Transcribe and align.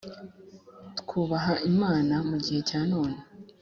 twubaha 0.99 1.53
Imana 1.71 2.15
mu 2.29 2.37
gihe 2.43 2.59
cya 2.69 2.81
none 2.91 3.17